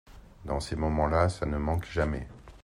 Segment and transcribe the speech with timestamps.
[0.45, 2.27] Dans ces moments-là, ça ne manque jamais…